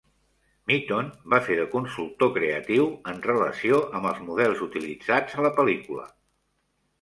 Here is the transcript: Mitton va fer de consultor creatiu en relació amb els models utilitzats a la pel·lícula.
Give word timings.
Mitton 0.69 1.09
va 1.33 1.39
fer 1.49 1.57
de 1.59 1.65
consultor 1.73 2.31
creatiu 2.37 2.87
en 3.11 3.21
relació 3.27 3.83
amb 4.01 4.09
els 4.13 4.25
models 4.31 4.65
utilitzats 4.69 5.39
a 5.39 5.47
la 5.49 5.53
pel·lícula. 5.61 6.09